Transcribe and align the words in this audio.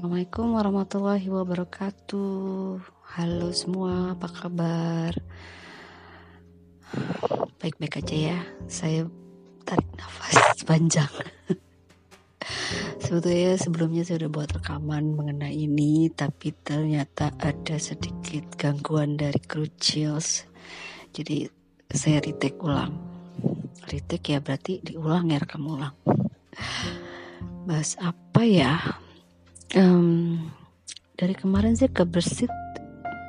Assalamualaikum 0.00 0.56
warahmatullahi 0.56 1.28
wabarakatuh. 1.28 2.80
Halo 3.20 3.52
semua, 3.52 4.16
apa 4.16 4.32
kabar? 4.32 5.12
Baik-baik 7.60 8.00
aja 8.00 8.16
ya. 8.32 8.40
Saya 8.64 9.04
tarik 9.68 9.84
nafas 10.00 10.40
panjang. 10.72 11.12
Sebetulnya 12.96 13.60
sebelumnya 13.60 14.00
saya 14.08 14.24
udah 14.24 14.30
buat 14.32 14.48
rekaman 14.56 15.20
mengenai 15.20 15.68
ini, 15.68 16.08
tapi 16.08 16.56
ternyata 16.64 17.36
ada 17.36 17.76
sedikit 17.76 18.56
gangguan 18.56 19.20
dari 19.20 19.36
Crucials. 19.44 20.48
Jadi 21.12 21.44
saya 21.92 22.24
retake 22.24 22.56
ulang. 22.64 22.96
Retake 23.84 24.32
ya 24.32 24.40
berarti 24.40 24.80
diulang 24.80 25.28
ya 25.28 25.44
rekam 25.44 25.68
ulang. 25.68 25.92
Bahas 27.68 28.00
apa 28.00 28.48
ya? 28.48 28.80
Um, 29.76 30.38
dari 31.14 31.34
kemarin 31.36 31.76
sih 31.76 31.90
kebersit 31.92 32.50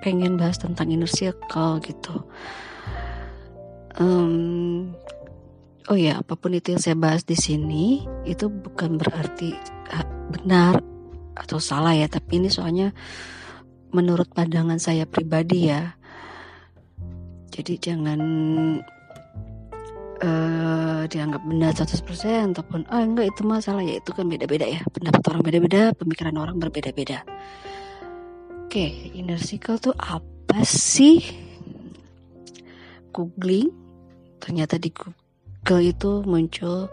pengen 0.00 0.36
bahas 0.36 0.60
tentang 0.60 0.92
inner 0.92 1.08
circle 1.08 1.80
gitu. 1.84 2.24
Um, 4.00 4.92
oh 5.88 5.96
ya, 5.96 6.20
apa 6.20 6.34
pun 6.34 6.56
itu 6.56 6.74
yang 6.74 6.82
saya 6.82 6.96
bahas 6.98 7.22
di 7.24 7.38
sini 7.38 8.04
itu 8.26 8.50
bukan 8.50 8.98
berarti 8.98 9.54
benar 10.32 10.82
atau 11.34 11.58
salah 11.62 11.94
ya, 11.94 12.10
tapi 12.10 12.42
ini 12.42 12.48
soalnya 12.50 12.90
menurut 13.94 14.28
pandangan 14.34 14.82
saya 14.82 15.06
pribadi 15.06 15.70
ya. 15.70 15.94
Jadi 17.54 17.78
jangan 17.78 18.20
uh, 20.20 21.02
dianggap 21.08 21.42
benar 21.46 21.72
100% 21.74 22.54
ataupun 22.54 22.86
ah 22.90 23.02
enggak 23.02 23.34
itu 23.34 23.42
masalah. 23.42 23.82
Ya 23.82 23.98
itu 23.98 24.10
kan 24.14 24.28
beda-beda 24.28 24.66
ya. 24.68 24.84
Pendapat 24.90 25.22
orang 25.30 25.42
beda-beda 25.42 25.80
pemikiran 25.96 26.36
orang 26.38 26.56
berbeda-beda. 26.60 27.26
Oke 28.66 29.14
inner 29.14 29.38
circle 29.38 29.78
tuh 29.78 29.94
apa 29.96 30.62
sih? 30.66 31.22
Googling 33.14 33.70
ternyata 34.42 34.76
di 34.76 34.90
Google 34.90 35.82
itu 35.86 36.26
muncul 36.26 36.90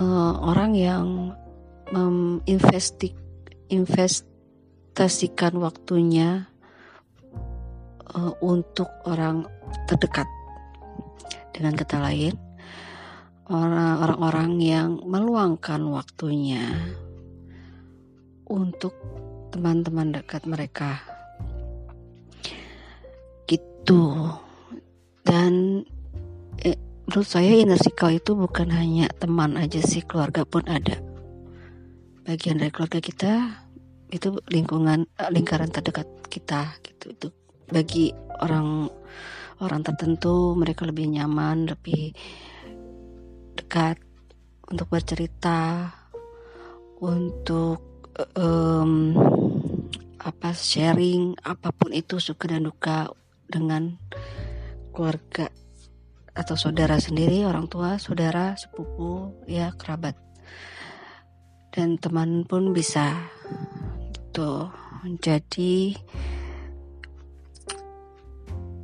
uh, 0.00 0.34
orang 0.40 0.72
yang 0.72 1.36
menginvestik 1.92 3.14
investasikan 3.70 5.54
waktunya 5.60 6.48
uh, 8.14 8.34
untuk 8.42 8.90
orang 9.06 9.46
terdekat 9.86 10.26
dengan 11.50 11.74
kata 11.76 11.98
lain, 12.00 12.34
orang-orang 13.50 14.62
yang 14.62 15.02
meluangkan 15.02 15.82
waktunya 15.90 16.62
untuk 18.46 18.94
teman-teman 19.50 20.14
dekat 20.14 20.46
mereka. 20.46 21.02
Gitu. 23.50 24.30
Dan 25.26 25.82
eh, 26.62 26.78
menurut 27.06 27.26
saya 27.26 27.50
inner 27.54 27.78
circle 27.78 28.18
itu 28.18 28.38
bukan 28.38 28.70
hanya 28.70 29.10
teman 29.18 29.58
aja 29.58 29.82
sih, 29.82 30.06
keluarga 30.06 30.46
pun 30.46 30.62
ada. 30.70 31.02
Bagian 32.22 32.62
dari 32.62 32.70
keluarga 32.70 33.02
kita 33.02 33.32
itu 34.10 34.34
lingkungan 34.50 35.06
eh, 35.18 35.30
lingkaran 35.30 35.70
terdekat 35.70 36.06
kita 36.30 36.78
gitu 36.82 37.14
itu 37.14 37.28
bagi 37.70 38.10
orang 38.42 38.90
orang 39.60 39.84
tertentu 39.84 40.56
mereka 40.56 40.88
lebih 40.88 41.08
nyaman 41.08 41.68
lebih 41.68 42.16
dekat 43.56 44.00
untuk 44.70 44.88
bercerita 44.88 45.92
untuk 47.00 48.08
um, 48.36 49.16
apa 50.20 50.52
sharing 50.52 51.32
apa 51.40 51.72
pun 51.72 51.96
itu 51.96 52.20
suka 52.20 52.52
dan 52.52 52.68
duka 52.68 53.08
dengan 53.48 53.96
keluarga 54.92 55.48
atau 56.30 56.54
saudara 56.54 57.00
sendiri 57.02 57.42
orang 57.42 57.66
tua 57.66 57.98
saudara 57.98 58.54
sepupu 58.54 59.34
ya 59.50 59.74
kerabat. 59.74 60.14
Dan 61.70 62.02
teman 62.02 62.42
pun 62.44 62.74
bisa 62.74 63.14
gitu. 64.10 64.70
Jadi 65.22 65.94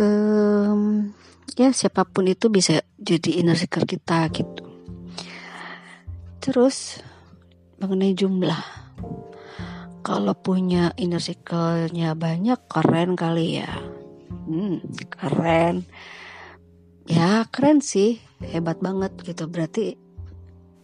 um, 0.00 0.29
ya 1.56 1.70
siapa 1.74 2.06
pun 2.06 2.28
itu 2.28 2.52
bisa 2.52 2.82
jadi 3.00 3.40
inner 3.40 3.56
circle 3.56 3.88
kita 3.88 4.28
gitu. 4.34 4.64
Terus 6.40 7.00
mengenai 7.80 8.16
jumlah. 8.16 8.62
Kalau 10.00 10.32
punya 10.32 10.96
inner 10.96 11.20
circle-nya 11.20 12.16
banyak 12.16 12.56
keren 12.68 13.14
kali 13.14 13.60
ya. 13.60 13.70
Hmm, 14.48 14.80
keren. 15.12 15.84
Ya 17.04 17.44
keren 17.52 17.84
sih. 17.84 18.20
Hebat 18.40 18.80
banget 18.80 19.12
gitu. 19.20 19.44
Berarti 19.46 20.00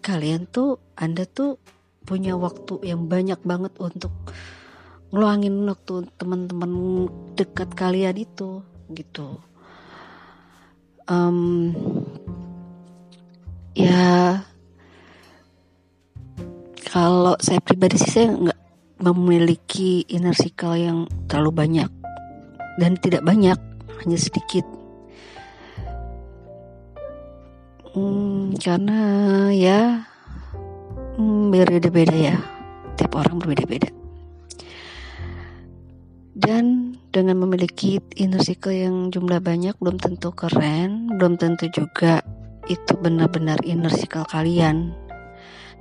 kalian 0.04 0.46
tuh 0.46 0.78
anda 0.94 1.24
tuh 1.24 1.58
punya 2.06 2.38
waktu 2.38 2.86
yang 2.86 3.10
banyak 3.10 3.42
banget 3.42 3.74
untuk 3.82 4.14
ngeluangin 5.10 5.66
waktu 5.66 6.06
teman-teman 6.14 6.72
dekat 7.34 7.74
kalian 7.74 8.14
itu 8.14 8.62
gitu 8.94 9.42
um, 11.10 11.72
ya 13.74 14.40
kalau 16.86 17.36
saya 17.42 17.60
pribadi 17.60 18.00
sih 18.00 18.08
saya 18.08 18.32
nggak 18.32 18.60
memiliki 19.04 20.08
inner 20.08 20.32
circle 20.32 20.76
yang 20.78 20.98
terlalu 21.28 21.52
banyak. 21.52 21.90
Dan 22.76 22.96
tidak 23.00 23.24
banyak 23.24 23.56
hanya 24.04 24.18
sedikit. 24.20 24.64
Hmm, 27.96 28.52
karena 28.60 29.00
ya 29.52 30.04
hmm, 31.16 31.52
berbeda-beda 31.52 32.16
ya. 32.16 32.36
Tiap 33.00 33.16
orang 33.16 33.40
berbeda-beda. 33.40 33.88
Dan 36.36 36.96
dengan 37.16 37.40
memiliki 37.40 37.96
inner 38.20 38.44
circle 38.44 38.76
yang 38.76 39.08
jumlah 39.08 39.40
banyak 39.40 39.72
belum 39.80 39.96
tentu 39.96 40.36
keren, 40.36 41.16
belum 41.16 41.40
tentu 41.40 41.64
juga 41.72 42.20
itu 42.68 42.92
benar-benar 43.00 43.64
inner 43.64 43.88
circle 43.88 44.28
kalian. 44.28 44.92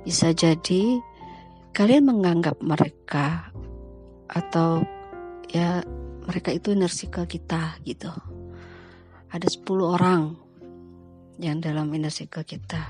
Bisa 0.00 0.32
jadi 0.32 0.96
kalian 1.76 2.08
menganggap 2.08 2.56
mereka 2.64 3.52
atau 4.32 4.80
ya 5.52 5.84
mereka 6.24 6.56
itu 6.56 6.72
inner 6.72 6.88
circle 6.88 7.28
kita 7.28 7.76
gitu. 7.84 8.08
Ada 9.28 9.44
10 9.44 9.68
orang 9.84 10.32
yang 11.36 11.60
dalam 11.60 11.92
inner 11.92 12.08
circle 12.08 12.48
kita. 12.48 12.80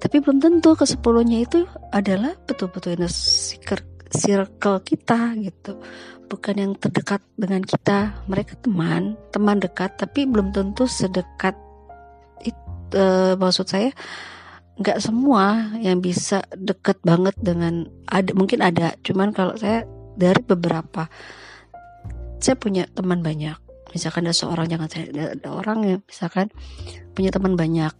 Tapi 0.00 0.16
belum 0.24 0.40
tentu 0.40 0.72
ke 0.72 0.88
sepuluhnya 0.88 1.44
itu 1.44 1.68
adalah 1.92 2.32
betul-betul 2.48 2.96
inner 2.96 3.12
circle 3.12 3.84
circle 4.10 4.82
kita 4.82 5.34
gitu. 5.40 5.78
Bukan 6.26 6.54
yang 6.58 6.72
terdekat 6.74 7.22
dengan 7.38 7.62
kita. 7.62 8.26
Mereka 8.26 8.58
teman 8.62 9.14
teman 9.30 9.58
dekat 9.62 9.94
tapi 9.98 10.26
belum 10.26 10.50
tentu 10.50 10.86
sedekat 10.90 11.54
itu 12.42 12.66
uh, 12.94 13.34
maksud 13.38 13.66
saya 13.66 13.90
nggak 14.76 15.00
semua 15.00 15.72
yang 15.80 16.04
bisa 16.04 16.44
deket 16.52 17.00
banget 17.00 17.32
dengan 17.40 17.88
ada 18.10 18.30
mungkin 18.36 18.60
ada. 18.60 18.94
Cuman 19.02 19.32
kalau 19.32 19.56
saya 19.56 19.88
dari 20.16 20.40
beberapa 20.44 21.08
saya 22.38 22.56
punya 22.56 22.84
teman 22.92 23.24
banyak. 23.24 23.56
Misalkan 23.94 24.28
ada 24.28 24.36
seorang 24.36 24.68
jangan 24.68 24.88
saya 24.92 25.32
ada 25.32 25.48
orang 25.56 25.78
yang 25.86 26.00
misalkan 26.04 26.52
punya 27.16 27.32
teman 27.32 27.56
banyak. 27.56 27.94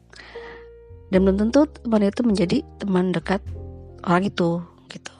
Dan 1.06 1.22
belum 1.22 1.38
tentu 1.38 1.70
teman 1.70 2.02
itu 2.02 2.22
menjadi 2.26 2.58
teman 2.82 3.14
dekat 3.14 3.40
orang 4.02 4.26
itu 4.26 4.60
gitu 4.90 5.12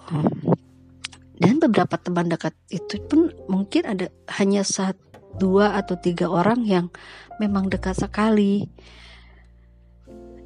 dan 1.37 1.61
beberapa 1.61 2.01
teman 2.01 2.33
dekat 2.33 2.57
itu 2.73 2.97
pun 3.05 3.33
mungkin 3.49 3.85
ada 3.85 4.09
hanya 4.41 4.65
satu 4.65 5.07
dua 5.37 5.77
atau 5.77 6.01
tiga 6.01 6.33
orang 6.33 6.65
yang 6.65 6.89
memang 7.37 7.69
dekat 7.69 7.93
sekali. 7.97 8.65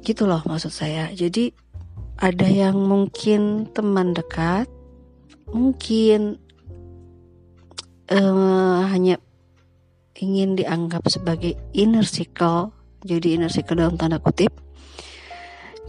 Gitu 0.03 0.27
loh 0.27 0.43
maksud 0.43 0.71
saya. 0.71 1.07
Jadi 1.15 1.55
ada 2.19 2.45
yang 2.45 2.75
mungkin 2.75 3.71
teman 3.71 4.11
dekat 4.13 4.67
mungkin 5.51 6.37
uh, 8.11 8.87
hanya 8.91 9.17
ingin 10.19 10.53
dianggap 10.53 11.07
sebagai 11.09 11.57
inner 11.73 12.05
circle 12.05 12.71
jadi 13.01 13.39
inner 13.39 13.49
circle 13.49 13.81
dalam 13.81 13.97
tanda 13.97 14.21
kutip. 14.21 14.53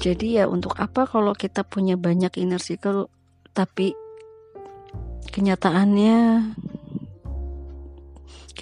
Jadi 0.01 0.41
ya 0.41 0.49
untuk 0.49 0.81
apa 0.81 1.05
kalau 1.05 1.37
kita 1.37 1.63
punya 1.63 2.01
banyak 2.01 2.33
inner 2.41 2.59
circle 2.59 3.13
tapi 3.53 3.93
kenyataannya 5.31 6.19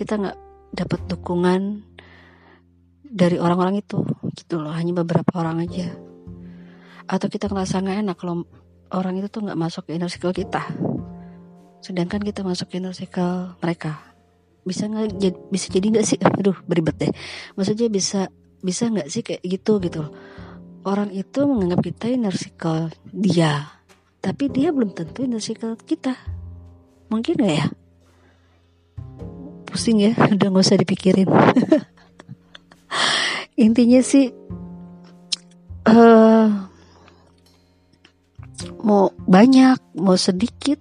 kita 0.00 0.16
nggak 0.16 0.38
dapat 0.72 1.00
dukungan 1.12 1.84
dari 3.04 3.36
orang-orang 3.36 3.82
itu 3.82 4.00
gitu 4.38 4.62
loh. 4.62 4.72
Hanya 4.72 5.02
beberapa 5.02 5.28
orang 5.36 5.66
aja. 5.66 5.92
Atau 7.10 7.26
kita 7.26 7.50
ngerasa 7.50 7.82
nggak 7.82 7.98
enak 8.06 8.16
kalau 8.16 8.46
orang 8.94 9.18
itu 9.18 9.28
tuh 9.28 9.44
nggak 9.44 9.58
masuk 9.58 9.90
ke 9.90 9.98
inner 9.98 10.08
circle 10.08 10.32
kita. 10.32 10.62
Sedangkan 11.82 12.22
kita 12.22 12.46
masuk 12.46 12.70
ke 12.70 12.78
inner 12.78 12.94
circle 12.94 13.58
mereka. 13.58 13.98
Bisa 14.62 14.86
nggak 14.86 15.50
bisa 15.50 15.66
jadi 15.68 15.86
nggak 15.92 16.06
sih? 16.06 16.18
Aduh 16.38 16.56
beribet 16.64 16.96
deh. 16.96 17.12
Maksudnya 17.58 17.90
bisa 17.90 18.30
bisa 18.62 18.88
nggak 18.88 19.08
sih 19.10 19.20
kayak 19.26 19.42
gitu 19.42 19.82
gitu 19.82 20.06
loh. 20.06 20.12
Orang 20.80 21.12
itu 21.12 21.44
menganggap 21.44 21.84
kita 21.84 22.08
inner 22.08 22.32
circle 22.32 22.88
dia. 23.04 23.68
Tapi 24.20 24.48
dia 24.48 24.72
belum 24.72 24.96
tentu 24.96 25.28
inner 25.28 25.42
circle 25.42 25.76
kita 25.76 26.39
mungkin 27.10 27.34
nggak 27.36 27.56
ya? 27.58 27.66
Pusing 29.66 29.98
ya 30.00 30.12
udah 30.34 30.48
nggak 30.48 30.64
usah 30.64 30.80
dipikirin. 30.80 31.26
Intinya 33.66 34.00
sih 34.00 34.32
uh, 35.84 36.48
mau 38.80 39.12
banyak 39.28 39.76
mau 40.00 40.16
sedikit 40.16 40.80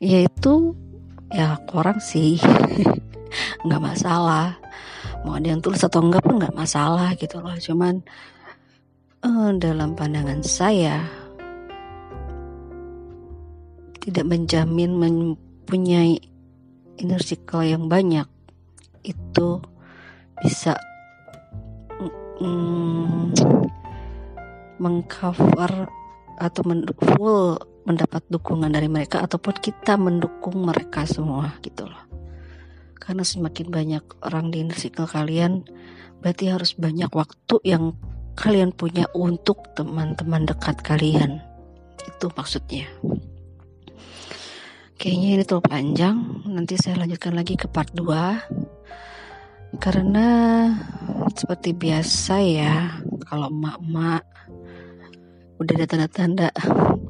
yaitu 0.00 0.72
ya 1.32 1.56
kurang 1.68 1.98
sih. 1.98 2.38
Nggak 3.64 3.82
masalah. 3.82 4.60
Mau 5.24 5.40
ada 5.40 5.56
yang 5.56 5.64
tulis 5.64 5.80
atau 5.80 6.04
enggak 6.04 6.20
pun 6.20 6.36
nggak 6.36 6.52
masalah 6.52 7.16
gitu 7.16 7.40
loh. 7.40 7.56
Cuman 7.56 8.04
uh, 9.24 9.50
dalam 9.56 9.96
pandangan 9.96 10.44
saya 10.44 11.23
tidak 14.04 14.28
menjamin 14.28 15.00
mempunyai 15.00 16.20
inner 17.00 17.22
circle 17.24 17.64
yang 17.64 17.88
banyak 17.88 18.28
itu 19.00 19.64
bisa 20.44 20.76
mm, 22.36 23.32
mengcover 24.76 25.88
atau 26.36 26.62
men 26.68 26.84
full 27.16 27.56
mendapat 27.88 28.20
dukungan 28.28 28.68
dari 28.68 28.92
mereka 28.92 29.24
ataupun 29.24 29.56
kita 29.56 29.96
mendukung 29.96 30.68
mereka 30.68 31.08
semua 31.08 31.56
gitu 31.64 31.88
loh. 31.88 32.04
Karena 33.00 33.24
semakin 33.24 33.68
banyak 33.72 34.04
orang 34.20 34.52
di 34.52 34.64
inner 34.64 34.76
circle 34.76 35.08
kalian 35.08 35.64
berarti 36.20 36.52
harus 36.52 36.76
banyak 36.76 37.08
waktu 37.08 37.56
yang 37.64 37.96
kalian 38.36 38.72
punya 38.72 39.08
untuk 39.16 39.64
teman-teman 39.72 40.44
dekat 40.44 40.80
kalian. 40.84 41.40
Itu 42.04 42.28
maksudnya 42.36 42.88
kayaknya 45.04 45.28
ini 45.36 45.44
terlalu 45.44 45.68
panjang. 45.68 46.16
Nanti 46.48 46.80
saya 46.80 46.96
lanjutkan 46.96 47.36
lagi 47.36 47.60
ke 47.60 47.68
part 47.68 47.92
2 47.92 49.76
karena 49.76 50.28
seperti 51.36 51.76
biasa 51.76 52.34
ya 52.40 53.04
kalau 53.28 53.52
emak-emak 53.52 54.24
udah 55.60 55.74
ada 55.76 55.86
tanda-tanda 55.90 56.48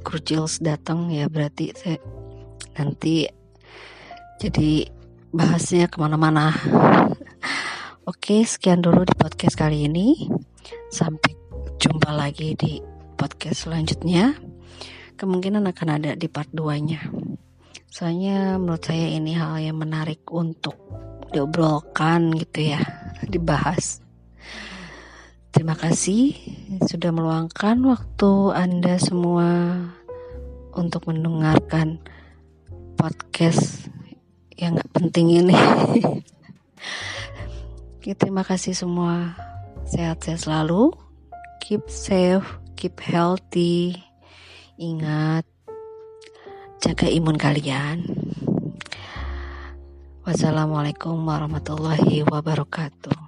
krucils 0.02 0.58
datang 0.58 1.12
ya 1.12 1.30
berarti 1.30 1.70
saya 1.76 2.02
nanti 2.74 3.30
jadi 4.42 4.90
bahasnya 5.30 5.86
ke 5.86 5.94
mana-mana. 6.02 6.50
Oke 8.10 8.42
sekian 8.42 8.82
dulu 8.82 9.06
di 9.06 9.14
podcast 9.14 9.54
kali 9.54 9.86
ini. 9.86 10.26
Sampai 10.90 11.30
jumpa 11.78 12.10
lagi 12.10 12.58
di 12.58 12.82
podcast 13.14 13.70
selanjutnya. 13.70 14.34
Kemungkinan 15.14 15.62
akan 15.70 15.88
ada 15.94 16.18
di 16.18 16.26
part 16.26 16.50
2 16.50 16.74
nya 16.90 16.98
soalnya 17.94 18.58
menurut 18.58 18.82
saya 18.82 19.06
ini 19.06 19.38
hal 19.38 19.62
yang 19.62 19.78
menarik 19.78 20.26
untuk 20.34 20.74
diobrolkan 21.30 22.34
gitu 22.34 22.74
ya 22.74 22.82
dibahas 23.32 24.02
Terima 25.54 25.78
kasih 25.78 26.34
sudah 26.82 27.14
meluangkan 27.14 27.78
waktu 27.86 28.30
Anda 28.58 28.98
semua 28.98 29.78
untuk 30.74 31.06
mendengarkan 31.06 32.02
podcast 32.98 33.86
yang 34.58 34.74
gak 34.74 34.90
penting 34.90 35.46
ini. 35.46 35.54
Terima 38.18 38.42
kasih 38.42 38.74
semua. 38.74 39.38
Sehat-sehat 39.86 40.42
selalu. 40.42 40.90
Keep 41.62 41.86
safe, 41.86 42.58
keep 42.74 42.98
healthy. 42.98 43.94
Ingat, 44.74 45.46
jaga 46.84 47.08
imun 47.08 47.40
kalian. 47.40 48.04
Wassalamualaikum 50.28 51.16
warahmatullahi 51.24 52.20
wabarakatuh. 52.28 53.23